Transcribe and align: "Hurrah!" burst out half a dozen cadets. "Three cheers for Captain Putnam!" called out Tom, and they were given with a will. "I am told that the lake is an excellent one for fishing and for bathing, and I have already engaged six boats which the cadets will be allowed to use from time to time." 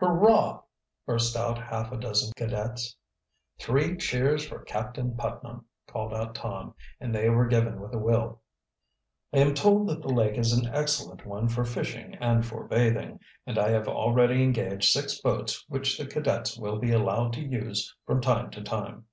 "Hurrah!" 0.00 0.62
burst 1.06 1.36
out 1.36 1.56
half 1.56 1.92
a 1.92 1.96
dozen 1.96 2.32
cadets. 2.34 2.96
"Three 3.60 3.96
cheers 3.96 4.44
for 4.44 4.58
Captain 4.64 5.16
Putnam!" 5.16 5.66
called 5.86 6.12
out 6.12 6.34
Tom, 6.34 6.74
and 6.98 7.14
they 7.14 7.30
were 7.30 7.46
given 7.46 7.80
with 7.80 7.94
a 7.94 7.98
will. 8.00 8.40
"I 9.32 9.38
am 9.38 9.54
told 9.54 9.86
that 9.88 10.02
the 10.02 10.08
lake 10.08 10.36
is 10.36 10.52
an 10.52 10.66
excellent 10.74 11.24
one 11.24 11.48
for 11.48 11.64
fishing 11.64 12.16
and 12.16 12.44
for 12.44 12.64
bathing, 12.66 13.20
and 13.46 13.56
I 13.56 13.68
have 13.68 13.86
already 13.86 14.42
engaged 14.42 14.90
six 14.90 15.20
boats 15.20 15.64
which 15.68 15.96
the 15.96 16.06
cadets 16.06 16.58
will 16.58 16.80
be 16.80 16.90
allowed 16.90 17.34
to 17.34 17.40
use 17.42 17.94
from 18.04 18.20
time 18.20 18.50
to 18.50 18.62
time." 18.64 19.06